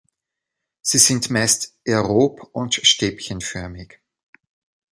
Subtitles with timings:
[0.81, 3.99] Sie sind meist aerob und stäbchenförmig.